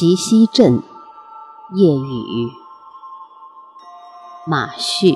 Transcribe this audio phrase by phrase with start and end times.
[0.00, 0.82] 齐溪镇
[1.74, 2.48] 夜雨，
[4.46, 5.14] 马旭。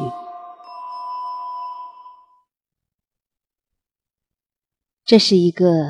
[5.06, 5.86] 这是一个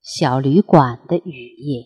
[0.00, 1.84] 小旅馆的雨夜。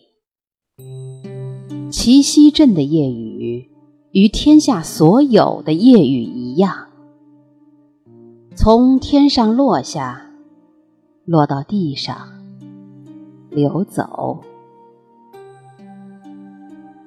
[1.91, 3.69] 齐溪镇的夜雨，
[4.11, 6.87] 与天下所有的夜雨一样，
[8.55, 10.31] 从天上落下，
[11.25, 12.15] 落到地上，
[13.49, 14.45] 流走。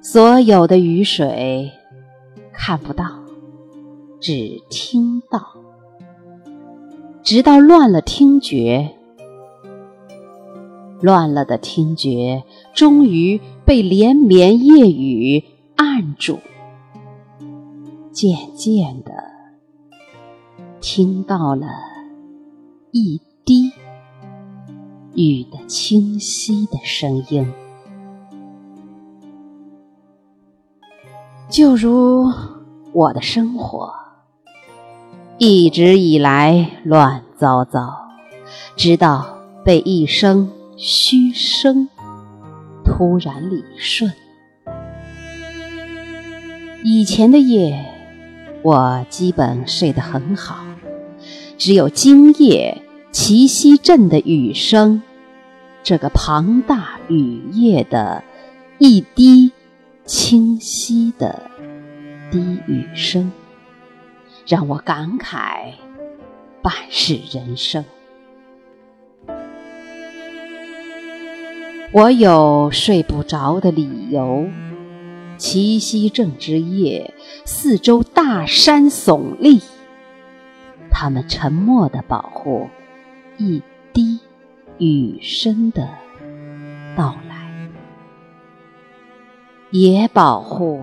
[0.07, 1.71] 所有的雨水
[2.53, 3.05] 看不到，
[4.21, 5.41] 只听到，
[7.23, 8.91] 直到乱了听觉，
[11.01, 15.43] 乱了的听觉终于被连绵夜雨
[15.75, 16.37] 按住，
[18.11, 19.11] 渐渐的
[20.81, 21.65] 听到了
[22.91, 23.71] 一滴
[25.15, 27.51] 雨的清晰的声音。
[31.47, 32.31] 就如
[32.91, 33.93] 我的生活，
[35.37, 37.95] 一直以来乱糟糟，
[38.75, 41.87] 直到被一声嘘声
[42.83, 44.11] 突然理顺。
[46.83, 47.85] 以前的夜，
[48.63, 50.65] 我基本睡得很好，
[51.59, 55.03] 只有今夜齐溪镇的雨声，
[55.83, 58.23] 这个庞大雨夜的
[58.79, 59.51] 一滴。
[60.05, 61.49] 清晰的
[62.31, 63.31] 低语声，
[64.45, 65.73] 让我感慨
[66.61, 67.83] 半世人生。
[71.91, 74.47] 我有睡不着的理由。
[75.37, 77.13] 齐溪镇之夜，
[77.43, 79.61] 四周大山耸立，
[80.91, 82.69] 他们沉默的保护
[83.37, 84.19] 一滴
[84.77, 85.89] 雨声的
[86.95, 87.24] 到。
[89.77, 90.79] 也保护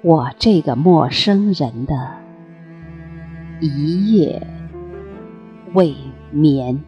[0.00, 2.08] 我这个陌生人的
[3.58, 4.46] 一夜
[5.72, 5.96] 未
[6.30, 6.84] 眠。